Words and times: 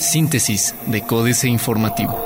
Síntesis 0.00 0.74
de 0.86 1.02
Códice 1.02 1.48
Informativo. 1.48 2.16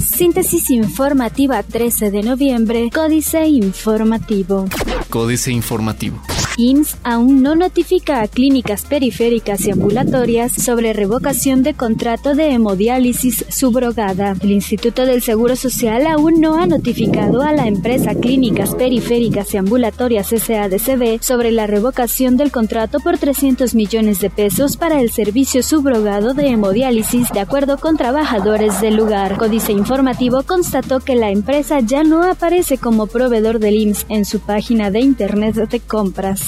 Síntesis 0.00 0.70
informativa 0.70 1.62
13 1.62 2.10
de 2.10 2.22
noviembre, 2.22 2.90
Códice 2.90 3.46
Informativo. 3.46 4.66
Códice 5.10 5.50
Informativo. 5.50 6.22
IMSS 6.56 6.98
aún 7.02 7.42
no 7.42 7.56
notifica 7.56 8.20
a 8.20 8.28
clínicas 8.28 8.84
periféricas 8.84 9.66
y 9.66 9.72
ambulatorias 9.72 10.52
sobre 10.52 10.92
revocación 10.92 11.62
de 11.62 11.74
contrato 11.74 12.34
de 12.34 12.52
hemodiálisis 12.52 13.44
subrogada. 13.48 14.36
El 14.40 14.52
Instituto 14.52 15.04
del 15.04 15.22
Seguro 15.22 15.56
Social 15.56 16.06
aún 16.06 16.40
no 16.40 16.56
ha 16.56 16.66
notificado 16.66 17.42
a 17.42 17.52
la 17.52 17.66
empresa 17.66 18.14
Clínicas 18.14 18.74
Periféricas 18.74 19.52
y 19.52 19.56
Ambulatorias 19.56 20.28
SADCB 20.28 21.20
sobre 21.20 21.50
la 21.50 21.66
revocación 21.66 22.36
del 22.36 22.52
contrato 22.52 23.00
por 23.00 23.18
300 23.18 23.74
millones 23.74 24.20
de 24.20 24.30
pesos 24.30 24.76
para 24.76 25.00
el 25.00 25.10
servicio 25.10 25.62
subrogado 25.62 26.34
de 26.34 26.48
hemodiálisis 26.48 27.30
de 27.32 27.40
acuerdo 27.40 27.78
con 27.78 27.96
trabajadores 27.96 28.80
del 28.80 28.96
lugar. 28.96 29.38
Códice 29.38 29.72
Informativo 29.72 30.42
constató 30.44 31.00
que 31.00 31.16
la 31.16 31.30
empresa 31.30 31.80
ya 31.80 32.04
no 32.04 32.22
aparece 32.22 32.78
como 32.78 33.06
proveedor 33.06 33.58
del 33.58 33.74
IMSS 33.74 34.06
en 34.08 34.24
su 34.24 34.38
página 34.40 34.90
de 34.90 35.00
Internet 35.00 35.54
de 35.54 35.80
compras. 35.80 36.43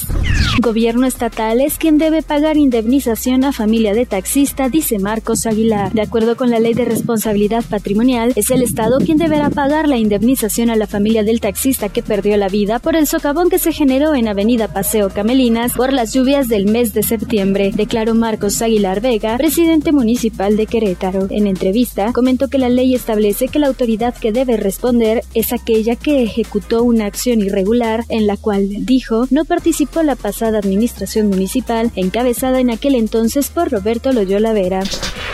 Gobierno 0.61 1.07
estatal 1.07 1.61
es 1.61 1.77
quien 1.79 1.99
debe 1.99 2.23
pagar 2.23 2.57
indemnización 2.57 3.45
a 3.45 3.53
familia 3.53 3.95
de 3.95 4.07
taxista, 4.07 4.69
dice 4.69 4.99
Marcos 4.99 5.47
Aguilar. 5.47 5.93
De 5.93 6.03
acuerdo 6.03 6.37
con 6.37 6.51
la 6.51 6.59
ley 6.59 6.75
de 6.75 6.85
responsabilidad 6.85 7.65
patrimonial, 7.65 8.33
es 8.37 8.51
el 8.51 8.63
Estado 8.63 8.99
quien 8.99 9.19
deberá 9.19 9.51
pagar 9.51 9.89
la 9.89 9.99
indemnización 9.99 10.71
a 10.71 10.77
la 10.77 10.87
familia 10.87 11.25
del 11.25 11.41
taxista 11.41 11.89
que 11.89 12.03
perdió 12.03 12.37
la 12.37 12.49
vida 12.49 12.79
por 12.79 12.97
el 12.97 13.07
socavón 13.07 13.51
que 13.51 13.59
se 13.59 13.73
generó 13.73 14.15
en 14.15 14.29
Avenida 14.29 14.69
Paseo 14.69 15.11
Camelinas 15.11 15.73
por 15.75 15.93
las 15.93 16.13
lluvias 16.13 16.49
del 16.49 16.67
mes 16.67 16.95
de 16.95 17.03
septiembre, 17.03 17.71
declaró 17.75 18.15
Marcos 18.15 18.61
Aguilar 18.63 19.01
Vega, 19.01 19.37
presidente 19.37 19.93
municipal 19.93 20.57
de 20.57 20.67
Querétaro. 20.67 21.29
En 21.31 21.47
entrevista, 21.47 22.13
comentó 22.13 22.49
que 22.49 22.59
la 22.59 22.69
ley 22.69 22.95
establece 22.95 23.49
que 23.49 23.59
la 23.59 23.69
autoridad 23.69 24.15
que 24.15 24.33
debe 24.33 24.57
responder 24.57 25.23
es 25.35 25.53
aquella 25.53 25.97
que 25.97 26.23
ejecutó 26.23 26.83
una 26.83 27.07
acción 27.07 27.41
irregular 27.41 28.05
en 28.09 28.27
la 28.27 28.37
cual, 28.37 28.69
dijo, 28.85 29.27
no 29.31 29.45
participó 29.45 29.86
la 30.05 30.17
pasada 30.17 30.59
administración 30.59 31.29
municipal, 31.29 31.91
encabezada 31.97 32.61
en 32.61 32.71
aquel 32.71 32.95
entonces 32.95 33.49
por 33.49 33.71
Roberto 33.71 34.13
Loyola 34.13 34.53
Vera. 34.53 34.83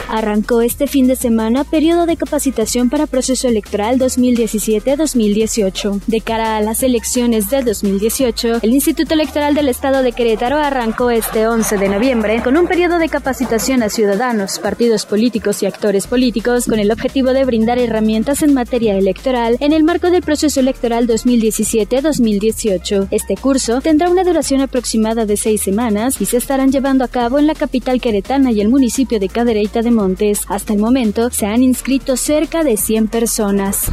Arrancó 0.08 0.61
este 0.61 0.86
fin 0.86 1.06
de 1.06 1.17
semana 1.17 1.64
periodo 1.64 2.05
de 2.06 2.19
capacitación 2.19 2.91
para 2.91 3.06
proceso 3.06 3.48
electoral 3.48 3.98
2017-2018. 3.98 6.03
De 6.06 6.20
cara 6.20 6.58
a 6.58 6.61
las 6.61 6.83
elecciones 6.83 7.48
de 7.48 7.62
2018, 7.62 8.58
el 8.62 8.75
Instituto 8.75 9.14
Electoral 9.14 9.55
del 9.55 9.69
Estado 9.69 10.03
de 10.03 10.12
Querétaro 10.12 10.58
arrancó 10.58 11.08
este 11.11 11.47
11 11.47 11.78
de 11.78 11.89
noviembre 11.89 12.42
con 12.42 12.58
un 12.58 12.67
periodo 12.67 12.98
de 12.98 13.08
capacitación 13.08 13.83
a 13.83 13.89
ciudadanos, 13.89 14.58
partidos 14.58 15.06
políticos 15.06 15.62
y 15.62 15.67
actores 15.67 16.06
políticos 16.06 16.67
con 16.67 16.78
el 16.78 16.91
objetivo 16.91 17.33
de 17.33 17.47
brindar 17.47 17.78
herramientas 17.78 18.42
en 18.42 18.53
materia 18.53 18.98
electoral 18.98 19.56
en 19.61 19.73
el 19.73 19.83
marco 19.83 20.11
del 20.11 20.20
proceso 20.23 20.61
electoral 20.61 21.06
2017-2018. 21.06 23.08
Este 23.11 23.36
curso 23.36 23.80
tendrá 23.80 24.11
una 24.11 24.25
duración 24.25 24.41
aproximada 24.50 25.24
de 25.24 25.36
seis 25.36 25.62
semanas 25.62 26.20
y 26.20 26.26
se 26.26 26.36
estarán 26.36 26.72
llevando 26.72 27.04
a 27.04 27.08
cabo 27.08 27.38
en 27.38 27.46
la 27.46 27.54
capital 27.54 28.00
queretana 28.00 28.50
y 28.50 28.60
el 28.60 28.68
municipio 28.68 29.20
de 29.20 29.28
Cadereyta 29.28 29.82
de 29.82 29.92
Montes. 29.92 30.40
Hasta 30.48 30.72
el 30.72 30.80
momento 30.80 31.30
se 31.30 31.46
han 31.46 31.62
inscrito 31.62 32.16
cerca 32.16 32.64
de 32.64 32.76
100 32.76 33.08
personas. 33.08 33.86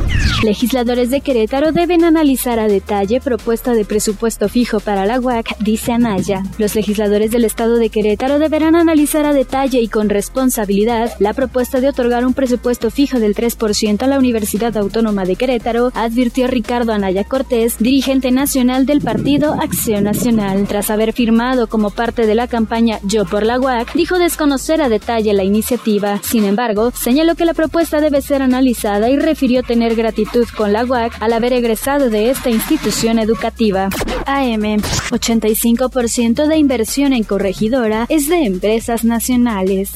Legisladores 0.43 1.11
de 1.11 1.21
Querétaro 1.21 1.71
deben 1.71 2.03
analizar 2.03 2.59
a 2.59 2.67
detalle 2.67 3.21
propuesta 3.21 3.73
de 3.73 3.85
presupuesto 3.85 4.49
fijo 4.49 4.79
para 4.79 5.05
la 5.05 5.19
UAC, 5.19 5.57
dice 5.59 5.91
Anaya. 5.91 6.43
Los 6.57 6.75
legisladores 6.75 7.29
del 7.31 7.45
estado 7.45 7.75
de 7.75 7.89
Querétaro 7.89 8.39
deberán 8.39 8.75
analizar 8.75 9.25
a 9.25 9.33
detalle 9.33 9.81
y 9.81 9.87
con 9.87 10.09
responsabilidad 10.09 11.13
la 11.19 11.33
propuesta 11.33 11.79
de 11.79 11.89
otorgar 11.89 12.25
un 12.25 12.33
presupuesto 12.33 12.89
fijo 12.89 13.19
del 13.19 13.35
3% 13.35 14.01
a 14.01 14.07
la 14.07 14.17
Universidad 14.17 14.75
Autónoma 14.77 15.25
de 15.25 15.35
Querétaro, 15.35 15.91
advirtió 15.93 16.47
Ricardo 16.47 16.91
Anaya 16.91 17.23
Cortés, 17.23 17.77
dirigente 17.77 18.31
nacional 18.31 18.87
del 18.87 19.01
partido 19.01 19.53
Acción 19.53 20.05
Nacional. 20.05 20.38
Tras 20.67 20.89
haber 20.89 21.13
firmado 21.13 21.67
como 21.67 21.89
parte 21.89 22.25
de 22.25 22.35
la 22.35 22.47
campaña 22.47 22.99
Yo 23.03 23.25
por 23.25 23.45
la 23.45 23.59
UAC, 23.59 23.93
dijo 23.93 24.17
desconocer 24.17 24.81
a 24.81 24.89
detalle 24.89 25.33
la 25.33 25.43
iniciativa 25.43 25.89
sin 26.21 26.45
embargo, 26.45 26.91
señaló 26.91 27.35
que 27.35 27.45
la 27.45 27.53
propuesta 27.53 28.01
debe 28.01 28.21
ser 28.21 28.41
analizada 28.41 29.09
y 29.09 29.17
refirió 29.17 29.63
tener 29.63 29.95
gratitud 29.95 30.47
con 30.55 30.73
la 30.73 30.85
UAC 30.85 31.21
al 31.21 31.33
haber 31.33 31.53
egresado 31.53 32.09
de 32.09 32.29
esta 32.29 32.49
institución 32.49 33.19
educativa. 33.19 33.89
AM, 34.25 34.81
85% 35.11 36.47
de 36.47 36.57
inversión 36.57 37.13
en 37.13 37.23
corregidora 37.23 38.05
es 38.09 38.29
de 38.29 38.45
empresas 38.45 39.03
nacionales. 39.03 39.91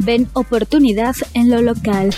Ven 0.00 0.28
oportunidad 0.32 1.14
en 1.34 1.50
lo 1.50 1.62
local. 1.62 2.14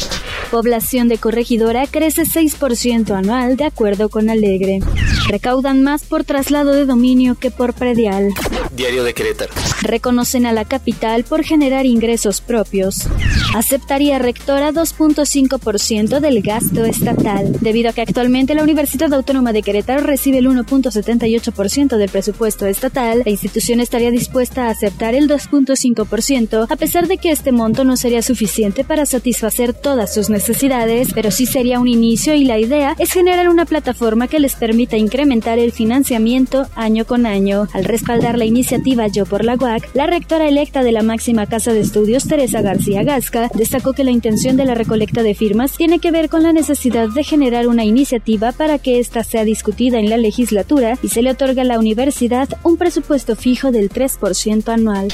Población 0.50 1.08
de 1.08 1.18
corregidora 1.18 1.86
crece 1.86 2.22
6% 2.22 3.14
anual 3.14 3.56
de 3.56 3.64
acuerdo 3.64 4.08
con 4.08 4.30
Alegre. 4.30 4.80
Recaudan 5.28 5.83
más 5.83 6.05
por 6.05 6.25
traslado 6.25 6.72
de 6.72 6.87
dominio 6.87 7.34
que 7.34 7.50
por 7.50 7.75
predial. 7.75 8.33
Diario 8.72 9.05
de 9.05 9.12
Querétaro. 9.12 9.53
Reconocen 9.83 10.47
a 10.47 10.53
la 10.53 10.65
capital 10.65 11.25
por 11.25 11.44
generar 11.44 11.87
ingresos 11.87 12.41
propios. 12.41 13.09
Aceptaría 13.55 14.19
rectora 14.19 14.72
2.5% 14.72 16.21
del 16.21 16.43
gasto 16.43 16.84
estatal, 16.84 17.53
debido 17.61 17.91
a 17.91 17.93
que 17.93 18.03
actualmente 18.03 18.55
la 18.55 18.62
Universidad 18.62 19.12
Autónoma 19.15 19.53
de 19.53 19.62
Querétaro 19.62 20.03
recibe 20.05 20.39
el 20.39 20.49
1.78% 20.49 21.97
del 21.97 22.11
presupuesto 22.11 22.66
estatal, 22.66 23.22
la 23.25 23.31
institución 23.31 23.81
estaría 23.81 24.11
dispuesta 24.11 24.66
a 24.66 24.71
aceptar 24.71 25.15
el 25.15 25.28
2.5%, 25.28 26.66
a 26.69 26.77
pesar 26.77 27.06
de 27.06 27.19
que 27.19 27.31
este 27.31 27.53
monto 27.53 27.84
no 27.84 27.97
sería 27.97 28.22
suficiente 28.22 28.84
para 28.84 29.06
satisfacer 29.06 29.72
todas 29.72 30.12
sus 30.12 30.31
necesidades, 30.31 31.09
pero 31.15 31.31
sí 31.31 31.47
sería 31.47 31.81
un 31.81 31.89
inicio 31.89 32.34
y 32.34 32.45
la 32.45 32.59
idea 32.59 32.95
es 32.99 33.12
generar 33.12 33.49
una 33.49 33.65
plataforma 33.65 34.28
que 34.28 34.41
les 34.41 34.55
permita 34.55 34.97
incrementar 34.97 35.59
el 35.59 35.72
financiamiento 35.72 36.66
año 36.75 37.05
con 37.05 37.27
año. 37.27 37.69
Al 37.72 37.84
respaldar 37.84 38.39
la 38.39 38.45
iniciativa 38.45 39.06
Yo 39.06 39.25
por 39.25 39.45
la 39.45 39.56
La 39.92 40.06
rectora 40.06 40.48
electa 40.48 40.82
de 40.82 40.92
la 40.92 41.02
máxima 41.02 41.46
casa 41.46 41.72
de 41.74 41.80
estudios, 41.80 42.26
Teresa 42.26 42.62
García 42.62 43.02
Gasca, 43.02 43.50
destacó 43.54 43.92
que 43.92 44.04
la 44.04 44.10
intención 44.10 44.56
de 44.56 44.64
la 44.64 44.74
recolecta 44.74 45.22
de 45.22 45.34
firmas 45.34 45.76
tiene 45.76 45.98
que 45.98 46.10
ver 46.10 46.30
con 46.30 46.42
la 46.42 46.54
necesidad 46.54 47.08
de 47.08 47.22
generar 47.22 47.68
una 47.68 47.84
iniciativa 47.84 48.52
para 48.52 48.78
que 48.78 48.98
ésta 48.98 49.24
sea 49.24 49.44
discutida 49.44 49.98
en 49.98 50.08
la 50.08 50.16
legislatura 50.16 50.98
y 51.02 51.08
se 51.08 51.20
le 51.20 51.32
otorga 51.32 51.62
a 51.62 51.66
la 51.66 51.78
universidad 51.78 52.48
un 52.62 52.78
presupuesto 52.78 53.36
fijo 53.36 53.70
del 53.70 53.90
3% 53.90 54.68
anual. 54.72 55.08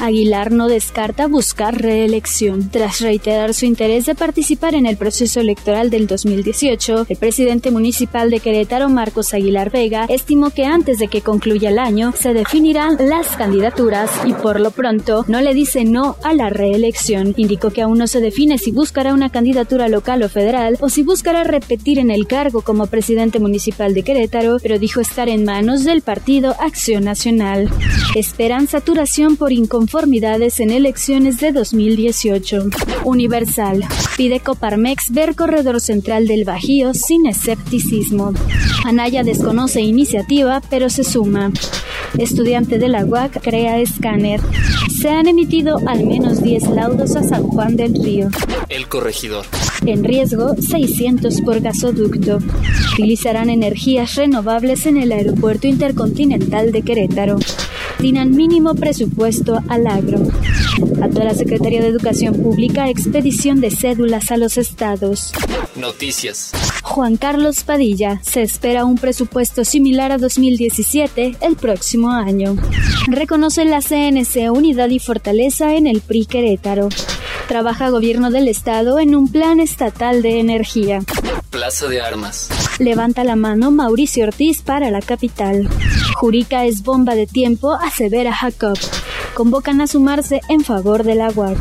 Aguilar 0.00 0.50
no 0.50 0.66
descarta 0.66 1.28
buscar 1.28 1.80
reelección. 1.80 2.70
Tras 2.70 3.00
reiterar 3.00 3.54
su 3.54 3.66
interés 3.66 4.06
de 4.06 4.16
participar 4.16 4.74
en 4.74 4.86
el 4.86 4.96
proceso 4.96 5.38
electoral 5.38 5.90
del 5.90 6.08
2018, 6.08 7.06
el 7.08 7.16
presidente 7.16 7.70
municipal 7.70 8.30
de 8.30 8.40
Querétaro, 8.40 8.88
Marcos 8.88 9.32
Aguilar 9.32 9.70
Vega, 9.70 10.06
estimó 10.08 10.50
que 10.50 10.64
antes 10.64 10.98
de 10.98 11.06
que 11.06 11.20
concluya 11.20 11.70
el 11.70 11.78
año 11.78 12.12
se 12.18 12.32
definirán 12.32 12.96
las 12.98 13.28
candidaturas 13.36 13.91
y 14.24 14.32
por 14.32 14.58
lo 14.58 14.70
pronto 14.70 15.22
no 15.28 15.42
le 15.42 15.52
dice 15.52 15.84
no 15.84 16.16
a 16.24 16.32
la 16.32 16.48
reelección. 16.48 17.34
Indicó 17.36 17.68
que 17.68 17.82
aún 17.82 17.98
no 17.98 18.06
se 18.06 18.22
define 18.22 18.56
si 18.56 18.70
buscará 18.70 19.12
una 19.12 19.28
candidatura 19.28 19.86
local 19.88 20.22
o 20.22 20.30
federal 20.30 20.78
o 20.80 20.88
si 20.88 21.02
buscará 21.02 21.44
repetir 21.44 21.98
en 21.98 22.10
el 22.10 22.26
cargo 22.26 22.62
como 22.62 22.86
presidente 22.86 23.38
municipal 23.38 23.92
de 23.92 24.02
Querétaro, 24.02 24.56
pero 24.62 24.78
dijo 24.78 25.02
estar 25.02 25.28
en 25.28 25.44
manos 25.44 25.84
del 25.84 26.00
partido 26.00 26.56
Acción 26.58 27.04
Nacional. 27.04 27.68
Esperan 28.14 28.66
saturación 28.66 29.36
por 29.36 29.52
inconformidades 29.52 30.58
en 30.60 30.70
elecciones 30.70 31.38
de 31.38 31.52
2018. 31.52 32.70
Universal. 33.04 33.84
Pide 34.16 34.40
Coparmex 34.40 35.10
ver 35.10 35.34
corredor 35.34 35.82
central 35.82 36.26
del 36.26 36.44
Bajío 36.44 36.94
sin 36.94 37.26
escepticismo. 37.26 38.32
Anaya 38.86 39.22
desconoce 39.22 39.82
iniciativa, 39.82 40.62
pero 40.70 40.88
se 40.88 41.04
suma. 41.04 41.52
Estudiante 42.18 42.78
de 42.78 42.88
la 42.88 43.04
UAC 43.04 43.42
crea 43.42 43.78
escáner. 43.78 44.40
Se 45.00 45.08
han 45.08 45.26
emitido 45.26 45.78
al 45.86 46.04
menos 46.04 46.42
10 46.42 46.70
laudos 46.70 47.16
a 47.16 47.22
San 47.22 47.44
Juan 47.44 47.76
del 47.76 47.94
Río. 47.94 48.28
El 48.68 48.88
corregidor. 48.88 49.46
En 49.86 50.04
riesgo, 50.04 50.54
600 50.54 51.40
por 51.40 51.60
gasoducto. 51.60 52.38
Utilizarán 52.94 53.50
energías 53.50 54.14
renovables 54.14 54.86
en 54.86 54.98
el 54.98 55.12
Aeropuerto 55.12 55.66
Intercontinental 55.66 56.72
de 56.72 56.82
Querétaro. 56.82 57.38
Destinan 58.02 58.34
mínimo 58.34 58.74
presupuesto 58.74 59.60
al 59.68 59.86
agro. 59.86 60.18
A 61.00 61.08
toda 61.08 61.24
la 61.24 61.34
Secretaría 61.34 61.80
de 61.80 61.86
Educación 61.86 62.34
Pública 62.34 62.88
expedición 62.88 63.60
de 63.60 63.70
cédulas 63.70 64.32
a 64.32 64.36
los 64.38 64.58
estados. 64.58 65.30
Noticias. 65.76 66.50
Juan 66.92 67.16
Carlos 67.16 67.64
Padilla. 67.64 68.20
Se 68.22 68.42
espera 68.42 68.84
un 68.84 68.98
presupuesto 68.98 69.64
similar 69.64 70.12
a 70.12 70.18
2017 70.18 71.38
el 71.40 71.56
próximo 71.56 72.10
año. 72.10 72.54
Reconoce 73.06 73.64
la 73.64 73.80
CNC 73.80 74.52
unidad 74.52 74.90
y 74.90 74.98
fortaleza 74.98 75.74
en 75.74 75.86
el 75.86 76.02
PRI 76.02 76.26
Querétaro. 76.26 76.90
Trabaja 77.48 77.88
gobierno 77.88 78.30
del 78.30 78.46
estado 78.46 78.98
en 78.98 79.14
un 79.14 79.32
plan 79.32 79.58
estatal 79.58 80.20
de 80.20 80.38
energía. 80.38 81.00
Plaza 81.48 81.86
de 81.88 82.02
Armas. 82.02 82.50
Levanta 82.78 83.24
la 83.24 83.36
mano 83.36 83.70
Mauricio 83.70 84.24
Ortiz 84.24 84.60
para 84.60 84.90
la 84.90 85.00
capital. 85.00 85.70
Jurica 86.16 86.66
es 86.66 86.82
bomba 86.82 87.14
de 87.14 87.26
tiempo, 87.26 87.72
asevera 87.72 88.34
Jacob. 88.34 88.76
convocan 89.32 89.80
a 89.80 89.86
sumarse 89.86 90.42
en 90.50 90.60
favor 90.60 91.04
del 91.04 91.22
agua. 91.22 91.54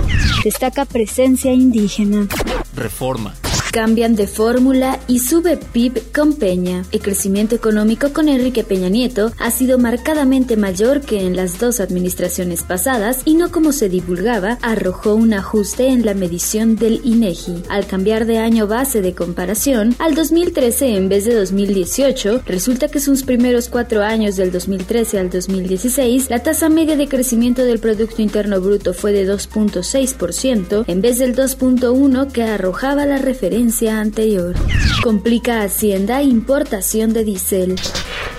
Destaca 0.44 0.84
presencia 0.84 1.54
indígena. 1.54 2.28
Reforma 2.76 3.34
cambian 3.72 4.16
de 4.16 4.28
fórmula 4.28 5.00
y 5.08 5.20
sube 5.20 5.58
PIB 5.58 6.12
con 6.14 6.34
Peña. 6.34 6.84
El 6.92 7.00
crecimiento 7.00 7.56
económico 7.56 8.12
con 8.12 8.28
Enrique 8.28 8.66
Peña 8.66 8.90
Nieto 8.90 9.32
ha 9.40 9.50
sido 9.50 9.78
marcadamente 9.78 10.58
mayor 10.58 11.00
que 11.00 11.22
en 11.22 11.38
las 11.38 11.58
dos 11.58 11.80
administraciones 11.80 12.64
pasadas 12.64 13.22
y 13.24 13.36
no 13.36 13.50
como 13.50 13.72
se 13.72 13.88
divulgaba, 13.88 14.58
arrojó 14.62 15.16
un 15.16 15.34
ajuste 15.34 15.88
en 15.88 16.06
la 16.06 16.14
medición 16.14 16.76
del 16.76 17.00
INEGI. 17.06 17.64
Al 17.70 17.88
cambiar 17.88 18.26
de 18.26 18.40
año 18.40 18.68
base 18.68 19.02
de 19.02 19.16
comparación, 19.16 19.96
al 20.00 20.16
2013 20.16 20.98
en 20.98 21.08
vez 21.08 21.24
de 21.24 21.34
2018, 21.34 22.42
resulta 22.46 22.90
que 22.90 23.00
sus 23.00 23.24
primeros 23.24 23.70
cuatro 23.70 24.02
años 24.02 24.36
del 24.36 24.52
2013 24.52 25.18
al 25.18 25.30
2016, 25.30 26.30
la 26.30 26.44
tasa 26.44 26.68
media 26.68 26.98
de 26.98 27.08
crecimiento 27.08 27.64
del 27.64 27.80
Producto 27.80 28.22
Interno 28.22 28.60
Bruto 28.60 28.94
fue 28.94 29.14
de 29.14 29.26
2.6% 29.26 30.84
en 30.88 31.02
vez 31.02 31.20
del 31.20 31.36
2.1 31.36 32.32
que 32.34 32.44
arrojaba 32.44 33.06
la 33.06 33.18
referencia 33.18 33.61
anterior. 34.00 34.56
Complica 35.04 35.62
Hacienda 35.62 36.24
importación 36.24 37.14
de 37.14 37.24
diésel. 37.24 37.76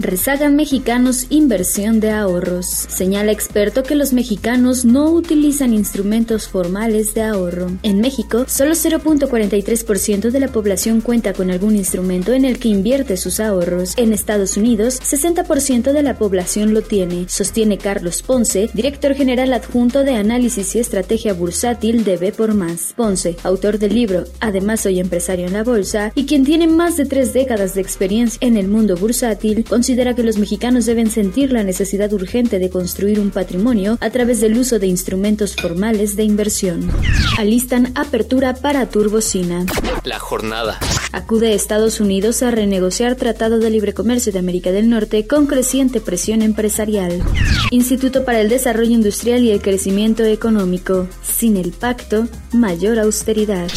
Rezagan 0.03 0.57
mexicanos 0.57 1.27
inversión 1.31 2.01
de 2.01 2.11
ahorros. 2.11 2.67
Señala 2.67 3.31
experto 3.31 3.85
que 3.85 3.95
los 3.95 4.13
mexicanos 4.13 4.85
no 4.85 5.09
utilizan 5.13 5.73
instrumentos 5.73 6.49
formales 6.49 7.15
de 7.15 7.23
ahorro. 7.23 7.69
En 7.85 8.01
México, 8.01 8.45
solo 8.49 8.73
0.43% 8.73 10.33
de 10.33 10.41
la 10.41 10.49
población 10.49 11.03
cuenta 11.03 11.33
con 11.33 11.53
algún 11.53 11.77
instrumento 11.77 12.33
en 12.33 12.45
el 12.45 12.59
que 12.59 12.69
invierte 12.69 13.17
sus 13.17 13.39
ahorros. 13.39 13.95
En 13.97 14.13
Estados 14.13 14.57
Unidos, 14.57 15.01
60% 15.01 15.93
de 15.93 16.03
la 16.03 16.19
población 16.19 16.75
lo 16.75 16.83
tiene, 16.83 17.29
sostiene 17.29 17.79
Carlos 17.79 18.23
Ponce, 18.23 18.71
director 18.75 19.15
general 19.15 19.53
adjunto 19.53 20.03
de 20.03 20.17
análisis 20.17 20.75
y 20.75 20.81
estrategia 20.81 21.33
bursátil 21.33 22.03
de 22.03 22.17
B 22.17 22.33
por 22.33 22.55
Más. 22.55 22.93
Ponce, 22.97 23.37
autor 23.45 23.79
del 23.79 23.95
libro 23.95 24.25
Además 24.41 24.81
soy 24.81 24.99
empresario 24.99 25.47
en 25.47 25.53
la 25.53 25.63
bolsa 25.63 26.11
y 26.17 26.27
quien 26.27 26.45
tiene 26.45 26.67
más 26.67 26.97
de 26.97 27.05
tres 27.05 27.33
décadas 27.33 27.77
de 27.77 27.83
experiencia 27.83 28.39
en 28.41 28.57
el 28.57 28.67
mundo 28.67 28.97
bursátil, 28.97 29.65
considera 29.65 29.92
que 30.15 30.23
los 30.23 30.39
mexicanos 30.39 30.87
deben 30.87 31.11
sentir 31.11 31.53
la 31.53 31.63
necesidad 31.63 32.13
urgente 32.13 32.59
de 32.59 32.71
construir 32.71 33.21
un 33.21 33.31
patrimonio 33.31 33.99
a 34.01 34.11
través 34.11 34.41
del 34.41 34.57
uso 34.57 34.79
de 34.79 34.87
instrumentos 34.87 35.55
formales 35.55 36.17
de 36.17 36.25
inversión. 36.25 36.91
Alistan 37.39 37.93
apertura 37.95 38.55
para 38.55 38.89
Turbocina. 38.89 39.67
La 40.05 40.19
jornada. 40.19 40.79
Acude 41.13 41.49
a 41.49 41.55
Estados 41.55 42.01
Unidos 42.01 42.43
a 42.43 42.51
renegociar 42.51 43.17
Tratado 43.17 43.59
de 43.59 43.71
Libre 43.71 43.93
Comercio 43.93 44.33
de 44.33 44.39
América 44.39 44.73
del 44.73 44.89
Norte 44.89 45.27
con 45.27 45.47
creciente 45.47 46.01
presión 46.01 46.43
empresarial. 46.43 47.23
Instituto 47.71 48.25
para 48.25 48.41
el 48.41 48.49
Desarrollo 48.49 48.93
Industrial 48.93 49.43
y 49.45 49.51
el 49.51 49.61
Crecimiento 49.61 50.25
Económico. 50.25 51.07
Sin 51.23 51.57
el 51.57 51.71
pacto, 51.73 52.29
mayor 52.53 52.99
austeridad. 52.99 53.69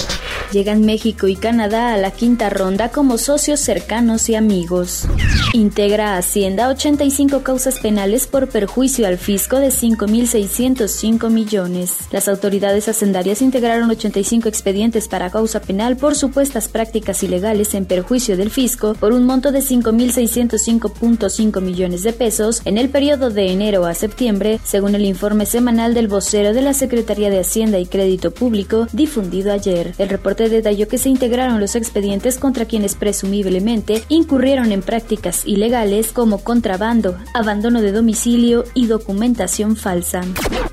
Llegan 0.56 0.86
México 0.86 1.28
y 1.28 1.36
Canadá 1.36 1.94
a 1.94 1.98
la 1.98 2.12
quinta 2.12 2.50
ronda 2.50 2.88
como 2.88 3.18
socios 3.18 3.60
cercanos 3.60 4.30
y 4.30 4.36
amigos. 4.36 5.06
Integra 5.52 6.16
Hacienda 6.16 6.70
85 6.70 7.44
causas 7.44 7.80
penales 7.80 8.26
por 8.26 8.48
perjuicio 8.48 9.06
al 9.06 9.18
fisco 9.18 9.60
de 9.60 9.68
5.605 9.68 11.30
millones. 11.30 11.98
Las 12.10 12.30
autoridades 12.30 12.88
hacendarias 12.88 13.42
integraron 13.42 13.90
85 13.90 14.48
expedientes 14.48 15.10
para 15.10 15.30
causa 15.30 15.60
penal 15.60 15.98
por 15.98 16.16
supuestas 16.16 16.70
prácticas 16.70 17.22
ilegales 17.22 17.74
en 17.74 17.86
perjuicio 17.86 18.38
del 18.38 18.50
fisco 18.50 18.94
por 18.94 19.12
un 19.12 19.26
monto 19.26 19.52
de 19.52 19.60
5.605.5 19.60 21.60
millones 21.60 22.04
de 22.04 22.14
pesos 22.14 22.62
en 22.64 22.78
el 22.78 22.88
periodo 22.88 23.30
de 23.30 23.52
enero 23.52 23.86
a 23.86 23.94
septiembre, 23.94 24.62
según 24.64 24.96
el 24.96 25.04
informe 25.04 25.46
semanal 25.46 25.94
del 25.94 26.08
vocero 26.08 26.54
de 26.54 26.62
la 26.62 26.74
Secretaría 26.74 27.30
de 27.30 27.42
Hacienda 27.42 27.78
y 27.78 27.88
Crédito 27.88 28.32
Público 28.32 28.88
difundido 28.94 29.52
ayer. 29.52 29.94
El 29.98 30.08
reporte 30.08 30.45
detalló 30.50 30.88
que 30.88 30.98
se 30.98 31.10
integraron 31.10 31.60
los 31.60 31.76
expedientes 31.76 32.38
contra 32.38 32.66
quienes 32.66 32.96
presumiblemente 32.96 34.04
incurrieron 34.10 34.72
en 34.72 34.82
prácticas 34.82 35.46
ilegales 35.46 36.12
como 36.12 36.44
contrabando, 36.44 37.18
abandono 37.34 37.82
de 37.82 37.92
domicilio 37.92 38.64
y 38.74 38.88
documentación 38.88 39.76
falsa. 39.76 40.22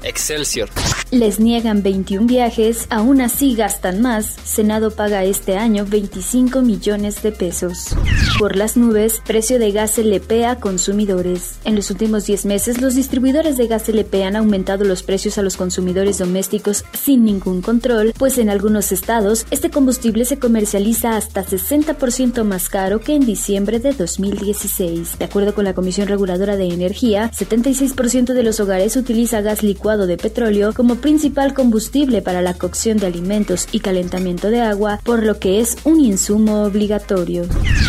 Excelsior. 0.03 0.69
Les 1.13 1.39
niegan 1.39 1.83
21 1.83 2.27
viajes, 2.27 2.87
aún 2.89 3.21
así 3.21 3.55
gastan 3.55 4.01
más. 4.01 4.25
Senado 4.45 4.93
paga 4.93 5.25
este 5.25 5.59
año 5.59 5.85
25 5.87 6.63
millones 6.63 7.23
de 7.23 7.33
pesos. 7.33 7.95
Por 8.39 8.57
las 8.57 8.79
nubes, 8.79 9.21
precio 9.27 9.59
de 9.59 9.73
gas 9.73 9.99
LP 9.99 10.47
a 10.47 10.57
consumidores. 10.57 11.59
En 11.67 11.77
los 11.77 11.91
últimos 11.91 12.25
10 12.25 12.47
meses, 12.47 12.81
los 12.81 12.95
distribuidores 12.95 13.59
de 13.59 13.67
gas 13.67 13.91
LP 13.91 14.25
han 14.25 14.37
aumentado 14.37 14.85
los 14.85 15.03
precios 15.03 15.37
a 15.37 15.43
los 15.43 15.59
consumidores 15.59 16.17
domésticos 16.17 16.87
sin 16.95 17.27
ningún 17.27 17.61
control, 17.61 18.15
pues 18.17 18.39
en 18.39 18.49
algunos 18.49 18.91
estados 18.91 19.45
este 19.51 19.69
combustible 19.69 20.25
se 20.25 20.39
comercializa 20.39 21.19
hasta 21.19 21.45
60% 21.45 22.43
más 22.45 22.71
caro 22.71 23.01
que 23.01 23.15
en 23.15 23.27
diciembre 23.27 23.81
de 23.81 23.93
2016. 23.93 25.19
De 25.19 25.27
acuerdo 25.27 25.55
con 25.55 25.67
la 25.67 25.75
Comisión 25.75 26.09
Reguladora 26.09 26.57
de 26.57 26.69
Energía, 26.69 27.31
76% 27.31 28.33
de 28.33 28.43
los 28.43 28.61
hogares 28.61 28.97
utiliza 28.97 29.43
gas 29.43 29.63
licuado 29.63 30.07
de 30.07 30.17
petróleo 30.17 30.73
como 30.73 31.02
principal 31.03 31.53
combustible 31.53 32.23
para 32.23 32.41
la 32.41 32.55
cocción 32.55 32.97
de 32.97 33.07
alimentos 33.07 33.69
y 33.73 33.81
calentamiento 33.81 34.49
de 34.49 34.63
agua, 34.63 34.99
por 35.05 35.23
lo 35.23 35.39
que 35.39 35.61
es 35.61 35.77
un 35.85 36.01
insumo 36.01 36.65
obligatorio. 36.65 37.45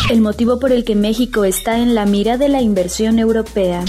El 0.10 0.20
motivo 0.20 0.60
por 0.60 0.74
el 0.74 0.84
que 0.84 0.96
México 0.96 1.46
está 1.46 1.80
en 1.80 1.96
la 1.96 2.06
mira 2.06 2.38
de 2.38 2.50
la 2.50 2.62
inversión 2.62 3.18
europea 3.20 3.86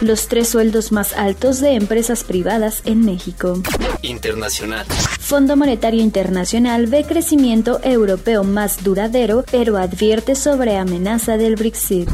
los 0.00 0.28
tres 0.28 0.48
sueldos 0.48 0.92
más 0.92 1.12
altos 1.12 1.60
de 1.60 1.74
empresas 1.74 2.24
privadas 2.24 2.82
en 2.84 3.04
México. 3.04 3.60
Internacional. 4.02 4.86
Fondo 5.18 5.56
Monetario 5.56 6.02
Internacional 6.02 6.86
ve 6.86 7.04
crecimiento 7.04 7.80
europeo 7.82 8.44
más 8.44 8.84
duradero, 8.84 9.44
pero 9.50 9.76
advierte 9.76 10.34
sobre 10.34 10.76
amenaza 10.76 11.36
del 11.36 11.56
Brexit. 11.56 12.08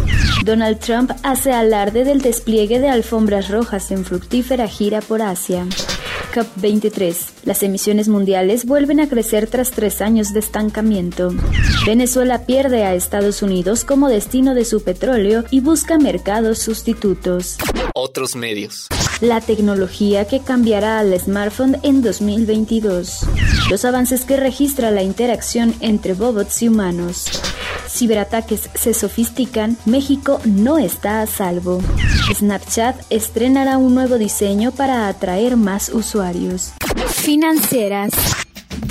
Donald 0.45 0.79
Trump 0.79 1.13
hace 1.23 1.53
alarde 1.53 2.05
del 2.05 2.21
despliegue 2.21 2.81
de 2.81 2.89
alfombras 2.89 3.49
rojas 3.49 3.91
en 3.91 4.05
fructífera 4.05 4.67
gira 4.67 5.01
por 5.01 5.23
Asia. 5.23 5.67
COP23. 6.35 7.17
Las 7.45 7.63
emisiones 7.63 8.09
mundiales 8.09 8.65
vuelven 8.65 8.99
a 8.99 9.09
crecer 9.09 9.47
tras 9.47 9.71
tres 9.71 10.01
años 10.01 10.33
de 10.33 10.41
estancamiento. 10.41 11.33
Venezuela 11.87 12.45
pierde 12.45 12.85
a 12.85 12.95
Estados 12.95 13.43
Unidos 13.43 13.85
como 13.85 14.09
destino 14.09 14.55
de 14.55 14.65
su 14.65 14.83
petróleo 14.83 15.45
y 15.51 15.61
busca 15.61 15.97
mercados 15.97 16.59
sustitutos. 16.59 17.57
Otros 17.95 18.35
medios. 18.35 18.89
La 19.21 19.41
tecnología 19.41 20.27
que 20.27 20.41
cambiará 20.41 20.99
al 20.99 21.19
smartphone 21.19 21.79
en 21.85 22.03
2022. 22.03 23.21
Los 23.71 23.85
avances 23.85 24.25
que 24.25 24.37
registra 24.37 24.91
la 24.91 25.03
interacción 25.03 25.75
entre 25.81 26.15
robots 26.15 26.63
y 26.63 26.69
humanos 26.69 27.31
ciberataques 27.95 28.69
se 28.75 28.93
sofistican, 28.93 29.77
México 29.87 30.41
no 30.45 30.79
está 30.79 31.23
a 31.23 31.27
salvo. 31.27 31.81
Snapchat 32.33 32.97
estrenará 33.11 33.79
un 33.79 33.95
nuevo 33.95 34.19
diseño 34.19 34.73
para 34.73 35.09
atraer 35.09 35.57
más 35.57 35.89
usuarios. 35.89 36.24
Financieras. 37.13 38.13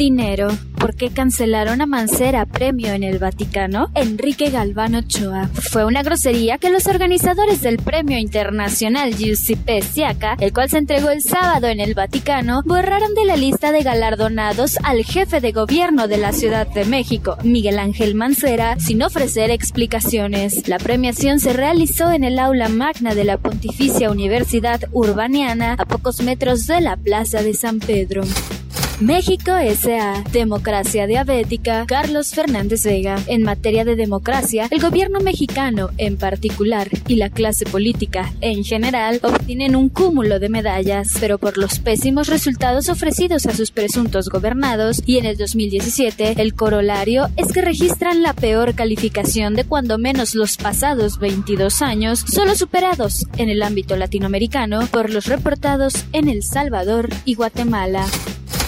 Dinero. 0.03 0.49
¿Por 0.77 0.95
qué 0.95 1.11
cancelaron 1.11 1.79
a 1.79 1.85
Mancera 1.85 2.45
premio 2.45 2.91
en 2.91 3.03
el 3.03 3.19
Vaticano? 3.19 3.89
Enrique 3.95 4.49
Galván 4.49 4.95
Ochoa. 4.95 5.47
Fue 5.53 5.85
una 5.85 6.03
grosería 6.03 6.57
que 6.57 6.69
los 6.69 6.87
organizadores 6.87 7.61
del 7.61 7.77
Premio 7.77 8.17
Internacional 8.17 9.15
Giuseppe 9.15 9.81
Siaca, 9.81 10.35
el 10.41 10.51
cual 10.51 10.69
se 10.69 10.79
entregó 10.79 11.09
el 11.09 11.21
sábado 11.21 11.67
en 11.67 11.79
el 11.79 11.93
Vaticano, 11.93 12.63
borraron 12.65 13.15
de 13.15 13.23
la 13.23 13.37
lista 13.37 13.71
de 13.71 13.81
galardonados 13.81 14.77
al 14.83 15.05
jefe 15.05 15.39
de 15.39 15.53
gobierno 15.53 16.09
de 16.09 16.17
la 16.17 16.33
Ciudad 16.33 16.67
de 16.67 16.83
México, 16.83 17.37
Miguel 17.41 17.79
Ángel 17.79 18.13
Mancera, 18.13 18.77
sin 18.81 19.01
ofrecer 19.03 19.51
explicaciones. 19.51 20.67
La 20.67 20.79
premiación 20.79 21.39
se 21.39 21.53
realizó 21.53 22.11
en 22.11 22.25
el 22.25 22.39
aula 22.39 22.67
magna 22.67 23.15
de 23.15 23.23
la 23.23 23.37
Pontificia 23.37 24.11
Universidad 24.11 24.81
Urbaniana, 24.91 25.77
a 25.79 25.85
pocos 25.85 26.21
metros 26.21 26.67
de 26.67 26.81
la 26.81 26.97
Plaza 26.97 27.41
de 27.41 27.53
San 27.53 27.79
Pedro. 27.79 28.23
México 28.99 29.57
S.A. 29.57 30.23
Democracia 30.31 31.07
Diabética, 31.07 31.85
Carlos 31.87 32.29
Fernández 32.29 32.83
Vega. 32.83 33.15
En 33.27 33.43
materia 33.43 33.83
de 33.85 33.95
democracia, 33.95 34.67
el 34.69 34.81
gobierno 34.81 35.19
mexicano 35.19 35.89
en 35.97 36.17
particular 36.17 36.89
y 37.07 37.15
la 37.15 37.29
clase 37.29 37.65
política 37.65 38.31
en 38.41 38.63
general 38.63 39.19
obtienen 39.23 39.75
un 39.75 39.89
cúmulo 39.89 40.39
de 40.39 40.49
medallas, 40.49 41.13
pero 41.19 41.37
por 41.37 41.57
los 41.57 41.79
pésimos 41.79 42.27
resultados 42.27 42.87
ofrecidos 42.87 43.45
a 43.45 43.53
sus 43.53 43.71
presuntos 43.71 44.29
gobernados 44.29 45.01
y 45.05 45.17
en 45.17 45.25
el 45.25 45.37
2017 45.37 46.35
el 46.37 46.53
corolario 46.53 47.29
es 47.35 47.51
que 47.51 47.61
registran 47.61 48.21
la 48.21 48.33
peor 48.33 48.75
calificación 48.75 49.55
de 49.55 49.63
cuando 49.65 49.97
menos 49.97 50.35
los 50.35 50.57
pasados 50.57 51.19
22 51.19 51.81
años, 51.81 52.23
solo 52.27 52.55
superados 52.55 53.25
en 53.37 53.49
el 53.49 53.63
ámbito 53.63 53.95
latinoamericano 53.95 54.87
por 54.87 55.09
los 55.09 55.25
reportados 55.25 56.05
en 56.13 56.29
El 56.29 56.43
Salvador 56.43 57.09
y 57.25 57.35
Guatemala. 57.35 58.05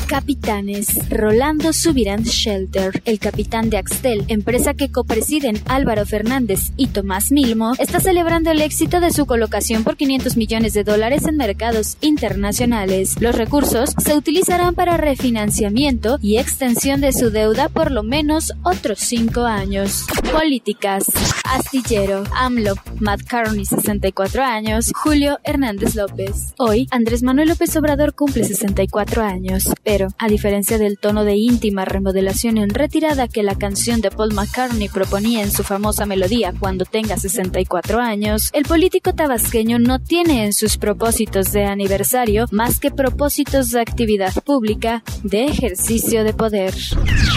Capitanes. 0.08 1.10
Rolando 1.10 1.74
Subirán 1.74 2.24
Shelter, 2.24 3.02
el 3.06 3.20
capitán 3.20 3.70
de 3.70 3.78
Axtel, 3.78 4.24
empresa 4.28 4.74
que 4.74 4.92
copresiden 4.92 5.60
Álvaro 5.68 6.06
Fernández 6.06 6.72
y 6.78 6.88
Tomás 6.88 7.32
Milmo, 7.32 7.74
está 7.80 8.00
celebrando 8.00 8.52
el 8.52 8.62
éxito 8.62 9.00
de 9.00 9.12
su 9.12 9.26
colocación 9.26 9.84
por 9.84 9.98
500 9.98 10.38
millones 10.38 10.74
de 10.74 10.84
dólares 10.84 11.26
en 11.26 11.38
mercados 11.38 11.98
internacionales. 12.02 13.20
Los 13.20 13.36
recursos 13.36 13.96
se 13.98 14.16
utilizarán 14.16 14.76
para 14.76 14.98
refinanciamiento 14.98 16.18
y 16.22 16.38
extensión 16.38 17.02
de 17.02 17.12
su 17.12 17.32
deuda 17.32 17.70
por 17.70 17.92
lo 17.92 18.04
menos 18.04 18.54
otros 18.64 19.00
cinco 19.00 19.42
años. 19.46 20.06
Políticas. 20.32 21.06
Astillero. 21.46 22.24
AMLO. 22.36 22.76
Matt 23.00 23.24
Carney, 23.24 23.66
64 23.66 24.44
años. 24.44 24.92
Julio 24.94 25.40
Hernández 25.44 25.96
López. 25.96 26.54
Hoy, 26.58 26.88
Andrés 26.92 27.24
Manuel 27.24 27.50
López 27.50 27.76
Obrador 27.76 28.14
cumple 28.14 28.44
64 28.44 29.24
años, 29.24 29.70
a 30.18 30.28
diferencia 30.28 30.78
del 30.78 30.98
tono 30.98 31.24
de 31.24 31.36
íntima 31.36 31.86
remodelación 31.86 32.58
en 32.58 32.70
retirada 32.70 33.28
que 33.28 33.44
la 33.44 33.56
canción 33.56 34.02
de 34.02 34.12
Paul 34.12 34.34
McCartney 34.34 34.90
proponía 34.90 35.42
en 35.42 35.52
su 35.52 35.64
famosa 35.64 36.06
melodía 36.06 36.54
cuando 36.60 36.86
tenga 36.86 37.18
64 37.18 38.00
años, 38.00 38.50
el 38.54 38.64
político 38.64 39.14
tabasqueño 39.14 39.80
no 39.80 40.00
tiene 40.00 40.46
en 40.46 40.54
sus 40.54 40.78
propósitos 40.78 41.52
de 41.52 41.66
aniversario 41.66 42.46
más 42.52 42.80
que 42.80 42.92
propósitos 42.92 43.70
de 43.72 43.80
actividad 43.80 44.34
pública 44.44 45.04
de 45.24 45.46
ejercicio 45.46 46.24
de 46.24 46.34
poder. 46.34 46.74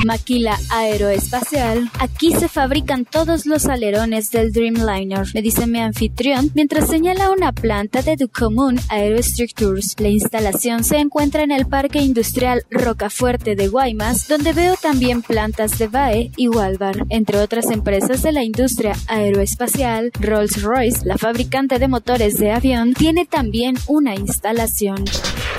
Maquila 0.05 0.59
Aeroespacial, 0.71 1.91
aquí 1.99 2.33
se 2.33 2.49
fabrican 2.49 3.05
todos 3.05 3.47
los 3.47 3.67
alerones 3.67 4.31
del 4.31 4.53
Dreamliner, 4.53 5.27
me 5.35 5.43
dice 5.43 5.67
mi 5.67 5.81
anfitrión 5.81 6.51
mientras 6.55 6.89
señala 6.89 7.31
una 7.31 7.53
planta 7.53 8.03
de 8.03 8.17
Ducommun 8.17 8.81
Aerostructures. 8.89 9.95
La 9.99 10.09
instalación 10.09 10.83
se 10.83 10.99
encuentra 10.99 11.43
en 11.43 11.53
el 11.53 11.67
Parque 11.67 12.01
Industrial 12.01 12.48
Rocafuerte 12.71 13.57
de 13.57 13.69
Guaymas, 13.69 14.29
donde 14.29 14.53
veo 14.53 14.75
también 14.81 15.23
plantas 15.23 15.79
de 15.79 15.89
BAE 15.89 16.33
y 16.37 16.49
Walvar, 16.49 17.07
entre 17.09 17.39
otras 17.39 17.71
empresas 17.71 18.23
de 18.23 18.33
la 18.33 18.43
industria 18.43 18.95
aeroespacial. 19.07 20.11
Rolls-Royce, 20.21 21.05
la 21.05 21.19
fabricante 21.19 21.79
de 21.79 21.89
motores 21.89 22.39
de 22.39 22.53
avión, 22.53 22.95
tiene 22.95 23.27
también 23.27 23.77
una 23.87 24.15
instalación. 24.15 25.05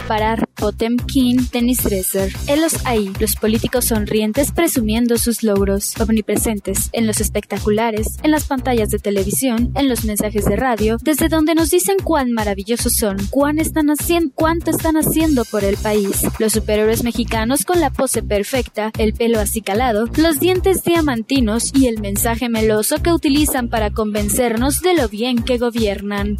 Parar 0.10 0.50
Potemkin 0.56 1.46
Tennis 1.50 1.84
Dresser. 1.84 2.34
Helos 2.48 2.84
ahí, 2.86 3.14
los 3.20 3.36
políticos 3.36 3.86
sonrientes 3.86 4.52
presumiendo 4.52 5.20
sus 5.20 5.44
logros, 5.44 5.94
omnipresentes 6.02 6.90
en 6.94 7.06
los 7.06 7.22
espectaculares, 7.22 8.18
en 8.24 8.32
las 8.32 8.46
pantallas 8.46 8.90
de 8.90 8.98
televisión, 8.98 9.72
en 9.76 9.88
los 9.88 10.06
mensajes 10.06 10.46
de 10.46 10.56
radio, 10.56 10.98
desde 11.00 11.30
donde 11.30 11.54
nos 11.54 11.70
dicen 11.70 11.98
cuán 12.04 12.32
maravillosos 12.32 12.94
son, 12.94 13.18
cuán 13.30 13.60
están 13.60 13.92
haciendo, 13.92 14.32
cuánto 14.34 14.72
están 14.72 14.98
haciendo 14.98 15.46
por 15.46 15.64
el 15.64 15.78
país. 15.78 16.24
Los 16.40 16.54
superhéroes 16.54 17.04
mexicanos 17.04 17.64
con 17.64 17.80
la 17.80 17.92
pose 17.92 18.24
perfecta, 18.24 18.92
el 18.98 19.14
pelo 19.14 19.40
acicalado, 19.40 20.08
los 20.16 20.40
dientes 20.40 20.84
diamantinos 20.84 21.72
y 21.76 21.86
el 21.86 22.02
mensaje 22.02 22.50
meloso 22.50 23.04
que 23.04 23.14
utilizan 23.14 23.70
para 23.70 23.92
convencernos 23.92 24.82
de 24.82 24.96
lo 24.96 25.08
bien 25.08 25.44
que 25.44 25.60
gobiernan. 25.60 26.40